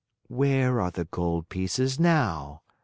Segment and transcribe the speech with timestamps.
[0.29, 2.63] '""Where are the gold pieces now?"